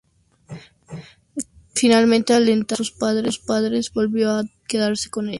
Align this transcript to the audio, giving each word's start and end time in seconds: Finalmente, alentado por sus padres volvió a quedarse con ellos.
Finalmente, 1.75 2.33
alentado 2.33 2.83
por 2.97 3.23
sus 3.23 3.39
padres 3.39 3.93
volvió 3.93 4.31
a 4.31 4.45
quedarse 4.67 5.11
con 5.11 5.25
ellos. 5.25 5.29